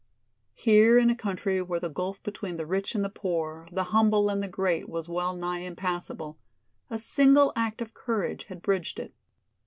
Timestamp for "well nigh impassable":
5.07-6.39